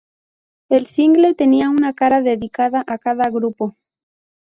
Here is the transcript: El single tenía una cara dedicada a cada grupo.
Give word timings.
El 0.69 0.87
single 0.87 1.35
tenía 1.35 1.69
una 1.69 1.93
cara 1.93 2.21
dedicada 2.23 2.83
a 2.87 2.97
cada 2.97 3.29
grupo. 3.29 3.77